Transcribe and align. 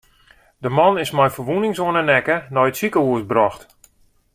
De 0.63 0.69
man 0.77 0.95
is 1.03 1.13
mei 1.17 1.31
ferwûnings 1.35 1.79
oan 1.83 1.97
de 1.97 2.03
nekke 2.09 2.37
nei 2.53 2.67
it 2.69 2.77
sikehûs 2.79 3.23
brocht. 3.31 3.61